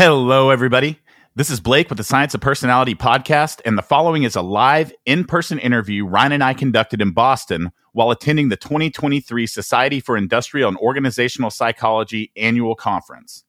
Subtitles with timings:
[0.00, 1.00] Hello, everybody.
[1.34, 4.92] This is Blake with the Science of Personality podcast, and the following is a live
[5.06, 10.16] in person interview Ryne and I conducted in Boston while attending the 2023 Society for
[10.16, 13.42] Industrial and Organizational Psychology annual conference.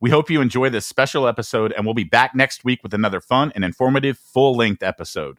[0.00, 3.20] We hope you enjoy this special episode, and we'll be back next week with another
[3.20, 5.38] fun and informative full length episode.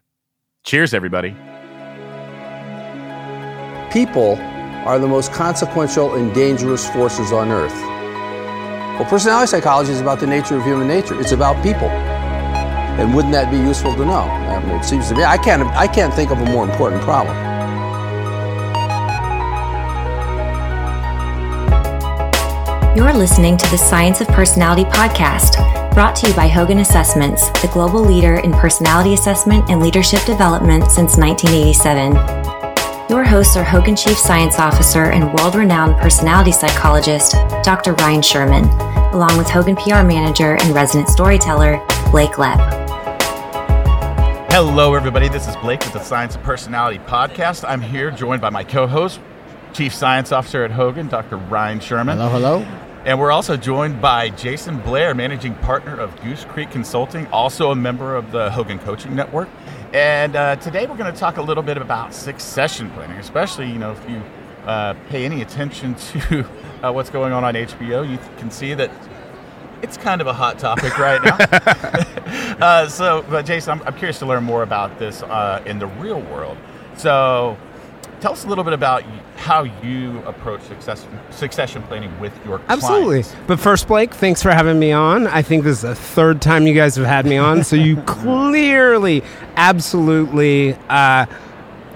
[0.64, 1.32] Cheers, everybody.
[3.92, 4.38] People
[4.88, 7.93] are the most consequential and dangerous forces on earth.
[8.94, 11.20] Well, personality psychology is about the nature of human nature.
[11.20, 11.88] It's about people.
[11.88, 14.22] And wouldn't that be useful to know?
[14.22, 17.02] I mean, it seems to me I can't I can't think of a more important
[17.02, 17.36] problem.
[22.96, 25.56] You're listening to the Science of Personality podcast,
[25.96, 30.92] brought to you by Hogan Assessments, the global leader in personality assessment and leadership development
[30.92, 32.43] since 1987.
[33.10, 37.96] Your hosts are Hogan Chief Science Officer and world renowned personality psychologist, Dr.
[37.96, 38.64] Ryne Sherman,
[39.14, 42.60] along with Hogan PR Manager and resident storyteller, Blake Lepp.
[44.50, 45.28] Hello, everybody.
[45.28, 47.66] This is Blake with the Science of Personality podcast.
[47.68, 49.20] I'm here joined by my co host,
[49.74, 51.36] Chief Science Officer at Hogan, Dr.
[51.36, 52.18] Ryne Sherman.
[52.18, 52.60] Hello, hello.
[53.04, 57.76] And we're also joined by Jayson Blair, Managing Partner of Goose Creek Consulting, also a
[57.76, 59.50] member of the Hogan Coaching Network.
[59.94, 63.78] And uh, today we're going to talk a little bit about succession planning, especially, you
[63.78, 64.24] know, if you
[64.66, 65.94] uh, pay any attention
[66.30, 66.48] to
[66.82, 68.90] uh, what's going on on HBO, you can see that
[69.84, 71.38] it's kind of a hot topic right now.
[72.66, 75.86] uh, so, but Jayson, I'm, I'm, curious to learn more about this uh, in the
[75.86, 76.58] real world.
[76.98, 77.56] So,
[78.24, 79.04] tell us a little bit about
[79.36, 82.86] how you approach success, succession planning with your clients.
[82.86, 83.24] Absolutely.
[83.48, 85.28] But first, Blake, thanks for having me on.
[85.28, 87.98] I think this is the third time you guys have had me on, so you
[88.04, 89.24] clearly,
[89.58, 90.76] absolutely.
[90.88, 91.26] Uh,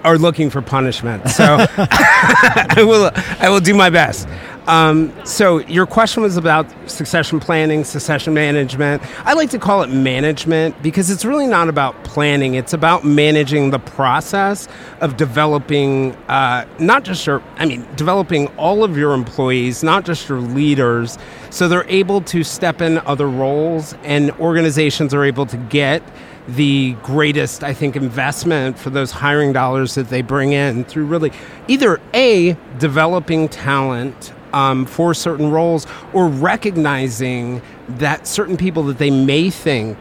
[0.03, 3.11] are looking for punishment, so I will.
[3.39, 4.27] I will do my best.
[4.67, 9.01] Um, so your question was about succession planning, succession management.
[9.25, 12.55] I like to call it management because it's really not about planning.
[12.55, 14.67] It's about managing the process
[14.99, 20.27] of developing uh, not just your, I mean, developing all of your employees, not just
[20.27, 21.17] your leaders,
[21.49, 26.03] so they're able to step in other roles and organizations are able to get
[26.49, 31.31] the greatest, I think, investment for those hiring dollars that they bring in through really
[31.67, 39.11] either A, developing talent um, for certain roles or recognizing that certain people that they
[39.11, 39.97] may think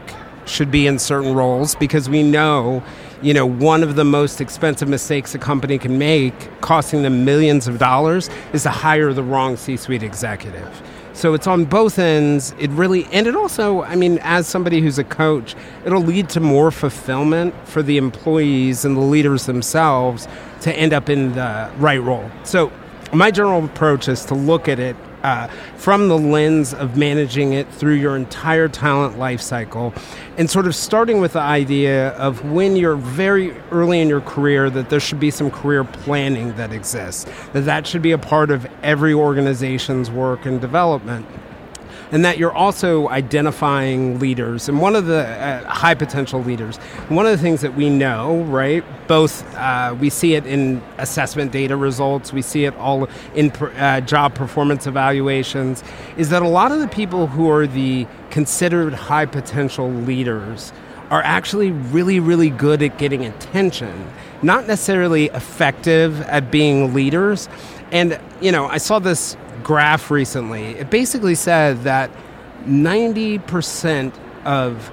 [0.47, 2.83] should be in certain roles because we know
[3.21, 7.67] you know one of the most expensive mistakes a company can make costing them millions
[7.67, 10.81] of dollars is to hire the wrong c-suite executive.
[11.13, 12.53] So it's on both ends.
[12.59, 16.39] It really and it also i mean as somebody who's a coach it'll lead to
[16.39, 20.27] more fulfillment for the employees and the leaders themselves
[20.61, 22.31] to end up in the right role.
[22.43, 22.71] So
[23.13, 25.47] my general approach is to look at it uh,
[25.77, 29.93] from the lens of managing it through your entire talent life cycle
[30.37, 34.69] and sort of starting with the idea of when you're very early in your career
[34.69, 38.51] that there should be some career planning that exists that that should be a part
[38.51, 41.25] of every organization's work and development
[42.11, 46.77] and that you're also identifying leaders and one of the uh, high potential leaders.
[47.09, 48.83] One of the things that we know, right?
[49.07, 54.01] Both uh, we see it in assessment data results, we see it all in uh,
[54.01, 55.83] job performance evaluations,
[56.17, 60.71] is that a lot of the people who are the considered high potential leaders
[61.09, 64.07] are actually really, really good at getting attention,
[64.41, 67.47] not necessarily effective at being leaders.
[67.91, 69.37] And, you know, I saw this
[69.67, 70.63] graph recently.
[70.77, 72.09] It basically said that
[72.65, 74.13] 90%
[74.45, 74.91] of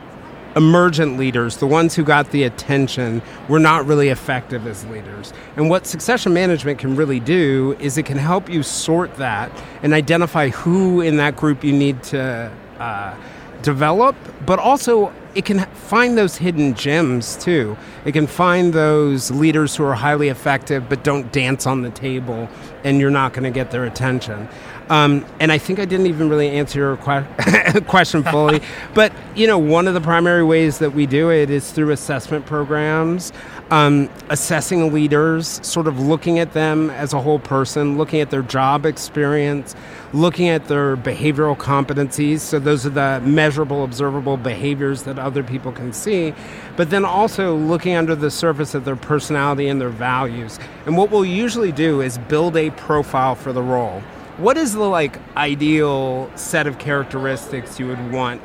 [0.57, 5.33] emergent leaders, the ones who got the attention, were not really effective as leaders.
[5.57, 9.53] And what succession management can really do is it can help you sort that
[9.85, 13.15] and identify who in that group you need to uh,
[13.62, 17.77] develop, but also it can find those hidden gems too.
[18.05, 22.49] It can find those leaders who are highly effective but don't dance on the table,
[22.84, 24.49] and you're not going to get their attention.
[24.91, 28.61] Um, and I think I didn't even really answer your que- question fully.
[28.94, 32.44] but you know, one of the primary ways that we do it is through assessment
[32.44, 33.32] programs
[33.70, 38.43] um, assessing leaders, sort of looking at them as a whole person, looking at their
[38.43, 39.75] job experience,
[40.12, 42.41] looking at their behavioral competencies.
[42.41, 46.35] So, those are the measurable, observable behaviors that other people can see.
[46.76, 50.58] But then also looking under the surface of their personality and their values.
[50.87, 54.00] And what we'll usually do is build a profile for the role.
[54.37, 58.43] What is the like ideal set of characteristics you would want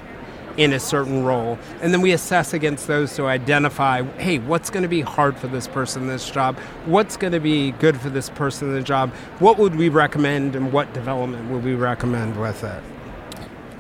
[0.60, 1.58] in a certain role.
[1.82, 5.48] And then we assess against those to identify hey, what's going to be hard for
[5.48, 6.58] this person in this job?
[6.86, 9.12] What's going to be good for this person in the job?
[9.40, 12.84] What would we recommend and what development would we recommend with it?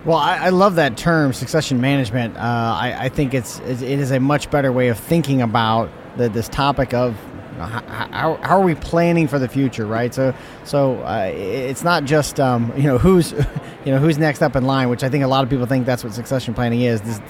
[0.05, 2.37] Well, I, I love that term, succession management.
[2.37, 6.29] Uh, I, I, think it's it is a much better way of thinking about the,
[6.29, 7.17] this topic of
[7.65, 10.13] how, how, are we planning for the future, right?
[10.13, 10.33] So,
[10.63, 13.31] so uh, it's not just um, you know who's
[13.85, 15.85] you know who's next up in line, which I think a lot of people think
[15.85, 17.01] that's what succession planning is.
[17.01, 17.21] This,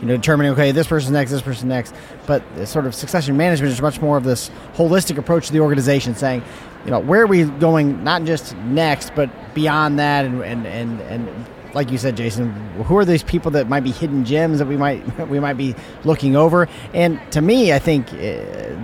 [0.00, 1.94] you know, determining okay, this person's next, this person's next.
[2.26, 6.14] But sort of succession management is much more of this holistic approach to the organization,
[6.14, 6.42] saying,
[6.84, 11.00] you know, where are we going, not just next, but beyond that, and and and,
[11.00, 12.52] and like you said, Jayson,
[12.84, 15.74] who are these people that might be hidden gems that we might we might be
[16.04, 16.68] looking over?
[16.94, 18.16] And to me, I think uh,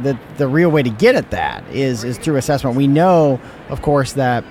[0.02, 2.76] the the real way to get at that is is through assessment.
[2.76, 4.44] We know, of course, that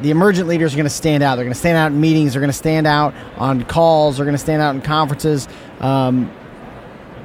[0.00, 1.36] the emergent leaders are going to stand out.
[1.36, 2.32] They're going to stand out in meetings.
[2.32, 4.16] They're going to stand out on calls.
[4.16, 5.48] They're going to stand out in conferences.
[5.80, 6.30] Um,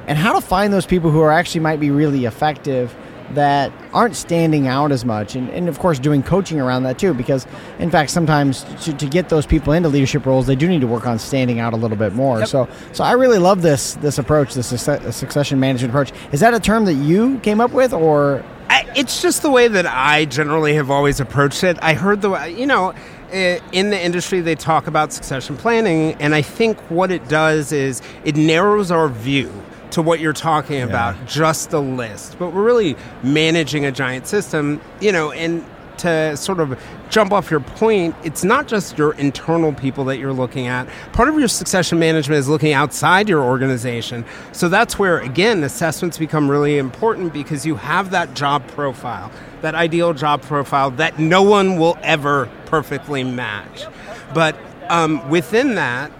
[0.06, 2.94] and how to find those people who are actually might be really effective
[3.34, 7.14] that aren't standing out as much and, and of course doing coaching around that too
[7.14, 7.46] because
[7.78, 10.86] in fact sometimes to, to get those people into leadership roles they do need to
[10.86, 12.40] work on standing out a little bit more.
[12.40, 12.48] Yep.
[12.48, 16.12] so so i really love this this approach this succession management approach.
[16.32, 18.44] Is that a term that you came up with or?
[18.68, 21.78] I, it's just the way that i generally have always approached it.
[21.82, 22.94] I heard the you know
[23.32, 28.02] in the industry they talk about succession planning and i think what it does is
[28.24, 29.52] it narrows our view
[29.92, 30.84] to what you're talking yeah.
[30.84, 32.38] about, just the list.
[32.38, 35.64] But we're really managing a giant system, you know, and
[36.00, 40.32] to sort of jump off your point, it's not just your internal people that you're
[40.32, 40.88] looking at.
[41.12, 44.24] Part of your succession management is looking outside your organization.
[44.52, 49.74] So that's where, again, assessments become really important because you have that job profile, that
[49.74, 53.84] ideal job profile that no one will ever perfectly match.
[54.32, 54.56] But
[54.88, 56.10] um, within that,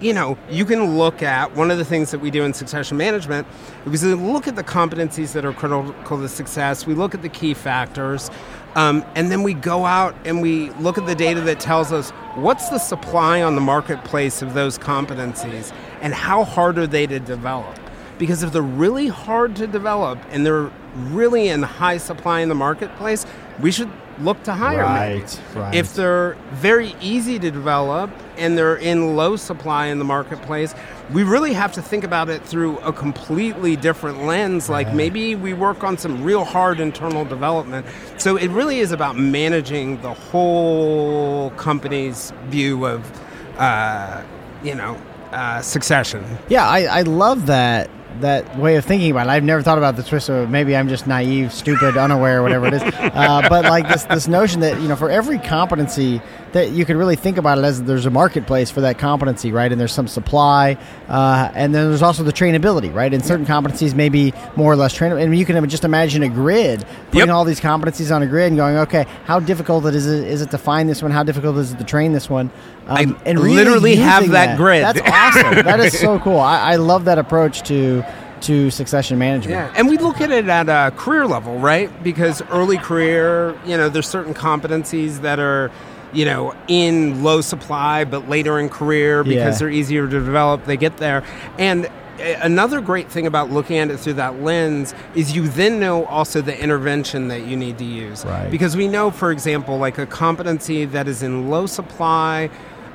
[0.00, 2.96] you know, you can look at one of the things that we do in succession
[2.96, 3.46] management
[3.84, 6.86] we look at the competencies that are critical to success.
[6.86, 8.30] We look at the key factors,
[8.74, 12.10] um, and then we go out and we look at the data that tells us
[12.36, 17.18] what's the supply on the marketplace of those competencies and how hard are they to
[17.20, 17.78] develop.
[18.18, 22.54] Because if they're really hard to develop and they're really in high supply in the
[22.54, 23.26] marketplace,
[23.60, 25.74] we should look to hire right, Right.
[25.74, 30.74] If they're very easy to develop and they're in low supply in the marketplace,
[31.12, 34.68] we really have to think about it through a completely different lens.
[34.68, 37.86] Like maybe we work on some real hard internal development.
[38.18, 43.10] So it really is about managing the whole company's view of,
[43.58, 44.22] uh,
[44.62, 44.96] you know,
[45.32, 46.24] uh, succession.
[46.48, 49.30] Yeah, I, I love that that way of thinking about it.
[49.30, 52.74] I've never thought about the twist, so maybe I'm just naive, stupid, unaware, whatever it
[52.74, 52.82] is.
[53.12, 56.20] Uh, but like this this notion that you know for every competency
[56.52, 59.70] that you can really think about it as there's a marketplace for that competency, right?
[59.70, 60.78] And there's some supply,
[61.08, 63.12] uh, and then there's also the trainability, right?
[63.12, 65.22] And certain competencies may be more or less trainable.
[65.22, 67.28] And you can just imagine a grid, putting yep.
[67.30, 70.28] all these competencies on a grid and going, okay, how difficult is it is it,
[70.28, 71.10] is it to find this one?
[71.10, 72.50] How difficult is it to train this one?
[72.86, 74.82] Um, I and really literally have that, that, grid.
[74.82, 75.64] That's awesome.
[75.64, 76.38] that is so cool.
[76.38, 78.01] I, I love that approach to
[78.42, 79.56] to succession management.
[79.56, 81.90] Yeah, and we look at it at a career level, right?
[82.02, 85.70] Because early career, you know, there's certain competencies that are
[86.12, 89.58] you know, in low supply, but later in career because yeah.
[89.58, 91.24] they're easier to develop, they get there.
[91.58, 96.04] And another great thing about looking at it through that lens is you then know
[96.06, 98.24] also the intervention that you need to use.
[98.24, 98.50] Right.
[98.50, 102.50] Because we know, for example, like a competency that is in low supply,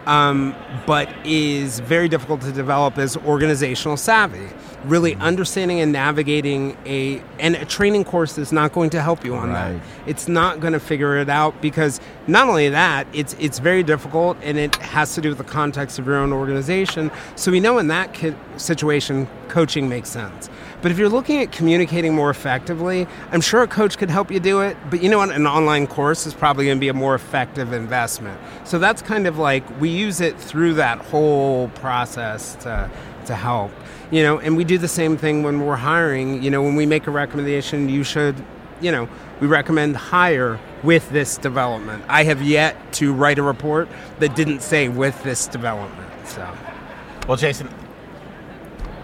[0.05, 0.55] um,
[0.85, 4.47] but is very difficult to develop is organizational savvy
[4.87, 9.35] really understanding and navigating a and a training course is not going to help you
[9.35, 9.73] on right.
[9.73, 9.81] that.
[10.09, 14.37] It's not going to figure it out because not only that, it's it's very difficult
[14.41, 17.11] and it has to do with the context of your own organization.
[17.35, 18.15] So we know in that
[18.57, 20.49] situation, coaching makes sense.
[20.81, 24.39] But if you're looking at communicating more effectively, I'm sure a coach could help you
[24.39, 24.77] do it.
[24.89, 25.31] But you know what?
[25.31, 28.39] An online course is probably going to be a more effective investment.
[28.63, 32.89] So that's kind of like we use it through that whole process to
[33.27, 33.71] to help
[34.11, 36.41] you know and we do the same thing when we're hiring.
[36.41, 38.35] You know when we make a recommendation you should
[38.81, 39.07] you know
[39.39, 42.03] we recommend hire with this development.
[42.07, 46.47] I have yet to write a report that didn't say with this development so.
[47.27, 47.69] Well jayson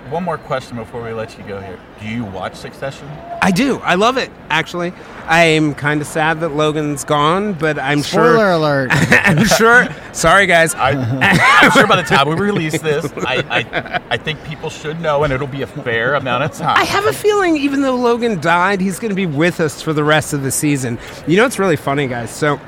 [0.10, 1.80] one more question before we let you go here.
[2.00, 3.08] Do you watch Succession?
[3.42, 3.78] I do.
[3.80, 4.32] I love it.
[4.50, 4.94] Actually,
[5.26, 8.36] I'm kind of sad that Logan's gone, but I'm Spoiler sure.
[8.36, 8.90] Spoiler alert!
[8.94, 9.88] I'm sure.
[10.14, 10.76] Sorry, guys.
[10.76, 10.92] I,
[11.64, 15.24] am sure by the time we release this, I, I, I think people should know,
[15.24, 16.78] and it'll be a fair amount of time.
[16.78, 19.94] I have a feeling, even though Logan died, he's going to be with us for
[19.94, 21.00] the rest of the season.
[21.28, 22.30] You know, it's really funny, guys.
[22.30, 22.60] So,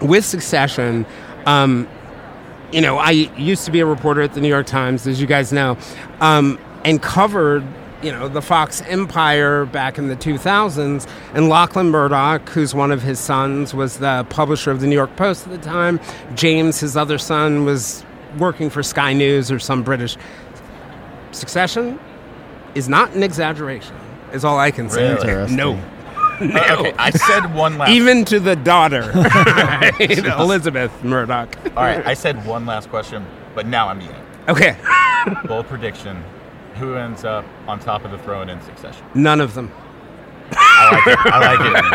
[0.00, 1.06] with Succession.
[1.46, 1.88] Um,
[2.74, 5.28] you know, I used to be a reporter at the New York Times, as you
[5.28, 5.78] guys know,
[6.20, 7.62] um, and covered
[8.02, 11.08] you know, the Fox empire back in the 2000s.
[11.32, 15.14] And Lachlan Murdoch, who's one of his sons, was the publisher of the New York
[15.16, 16.00] Post at the time.
[16.34, 18.04] James, his other son, was
[18.38, 20.18] working for Sky News or some British.
[21.30, 21.98] Succession
[22.74, 23.96] is not an exaggeration,
[24.32, 25.14] is all I can say.
[25.14, 25.54] Really?
[25.54, 25.80] No.
[26.40, 27.90] Uh, okay, I said one last.
[27.90, 29.10] Even to the daughter?
[30.38, 31.56] Elizabeth Murdoch.
[31.76, 33.24] All right, I said one last question,
[33.54, 34.14] but now I'm eating.
[34.48, 34.76] Okay,
[35.46, 36.22] Bold prediction:
[36.76, 39.04] Who ends up on top of the throne in succession?
[39.14, 39.72] none of them.
[40.52, 41.18] I like it.
[41.32, 41.94] I like it.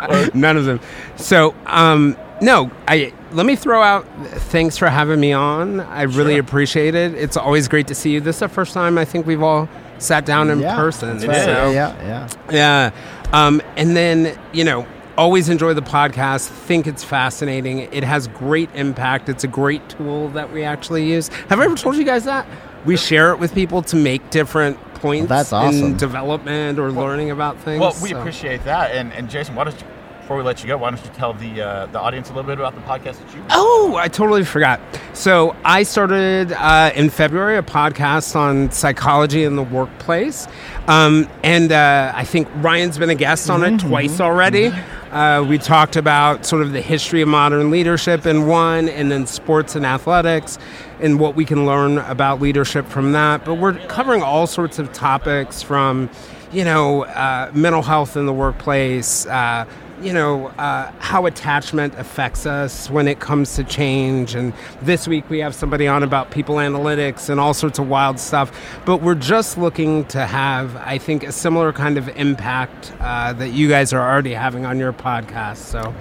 [0.00, 0.34] I like it.
[0.34, 0.80] None of them.
[1.16, 4.06] So, um, no, I let me throw out.
[4.50, 5.80] Thanks for having me on.
[5.80, 6.40] I really Sure.
[6.40, 7.14] appreciate it.
[7.14, 8.20] It's always great to see you.
[8.20, 11.10] This is the first time I think we've all sat down in yeah, person.
[11.10, 11.22] right.
[11.22, 11.24] is.
[11.26, 12.28] Yeah, yeah, yeah.
[12.50, 12.90] Yeah.
[13.32, 14.86] Um, and then, you know,
[15.16, 16.48] always enjoy the podcast.
[16.48, 17.80] Think it's fascinating.
[17.92, 19.28] It has great impact.
[19.28, 21.28] It's a great tool that we actually use.
[21.48, 22.46] Have I ever told you guys that?
[22.84, 25.82] We share it with people to make different points that's awesome.
[25.82, 27.80] in development or learning about things.
[27.80, 28.92] Well, we so- appreciate that.
[28.92, 29.86] And, and Jayson, why don't you,
[30.26, 32.48] before we let you go, why don't you tell the uh, the audience a little
[32.48, 33.44] bit about the podcast that you?
[33.50, 34.80] Oh, I totally forgot.
[35.12, 40.48] So I started uh, in February a podcast on psychology in the workplace,
[40.88, 44.72] um, and uh, I think Ryne's been a guest on it twice already.
[45.12, 49.28] Uh, we talked about sort of the history of modern leadership in one, and then
[49.28, 50.58] sports and athletics,
[50.98, 53.44] and what we can learn about leadership from that.
[53.44, 56.10] But we're covering all sorts of topics from,
[56.50, 59.24] you know, uh, mental health in the workplace.
[59.26, 59.66] Uh,
[60.02, 64.34] you know, uh, how attachment affects us when it comes to change.
[64.34, 68.18] And this week we have somebody on about people analytics and all sorts of wild
[68.18, 68.52] stuff.
[68.84, 73.50] But we're just looking to have, I think, a similar kind of impact uh, that
[73.50, 75.58] you guys are already having on your podcast.
[75.58, 75.94] So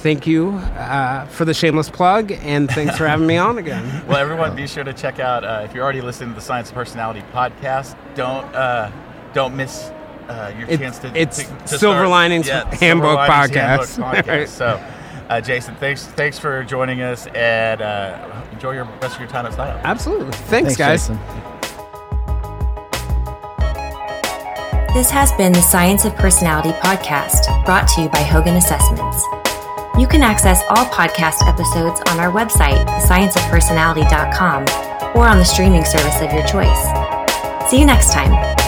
[0.00, 4.02] thank you uh, for the shameless plug and thanks for having me on again.
[4.10, 5.44] Well, everyone, be sure to check out.
[5.44, 8.90] Uh, if you're already listening to the Science of Personality podcast, don't uh,
[9.34, 9.92] don't miss
[10.30, 11.12] uh, your It- chance to.
[11.14, 13.96] it's to, to Silver start- Linings yeah, Handbook Linings Podcast.
[13.96, 14.24] Handbook Right.
[14.26, 14.48] podcast.
[14.48, 14.66] So,
[15.28, 19.46] uh, Jayson, thanks thanks for joining us, and uh, enjoy your rest of your time
[19.46, 19.82] at SIOP.
[19.82, 20.32] Absolutely.
[20.32, 21.08] Thanks, Thanks, guys.
[21.08, 21.18] Jayson.
[24.92, 29.22] This has been the Science of Personality podcast, brought to you by Hogan Assessments.
[29.96, 34.62] You can access all podcast episodes on our website, thescienceofpersonality.com,
[35.16, 37.70] or on the streaming service of your choice.
[37.70, 38.59] See you next time.